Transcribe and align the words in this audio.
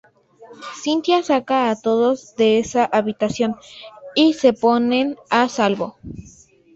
Cynthia 0.81 1.21
saca 1.21 1.69
a 1.69 1.75
todos 1.79 2.35
de 2.35 2.57
esa 2.57 2.85
habitación 2.85 3.55
y 4.15 4.33
se 4.33 4.51
ponen 4.51 5.15
a 5.29 5.47
salvo. 5.47 5.95